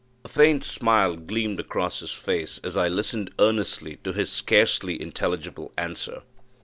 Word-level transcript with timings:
A 0.25 0.27
faint 0.27 0.63
smile 0.63 1.15
gleamed 1.15 1.59
across 1.59 1.99
his 1.99 2.09
face 2.11 2.59
as 2.63 2.75
I 2.75 2.87
listened 2.87 3.29
earnestly 3.37 3.97
to 4.03 4.13
his 4.13 4.31
scarcely 4.31 4.99
intelligible 4.99 5.71
answer. 5.77 6.23